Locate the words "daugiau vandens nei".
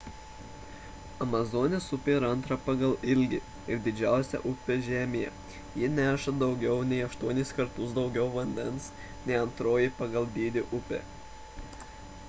8.01-9.39